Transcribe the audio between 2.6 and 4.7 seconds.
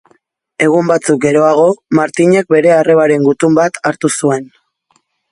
arrebaren gutun bat hartu zuen.